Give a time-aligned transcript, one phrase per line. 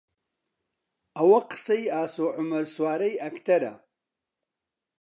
[1.17, 3.73] ئەوە قسەی ئاسۆ عومەر سوارەی ئەکتەرە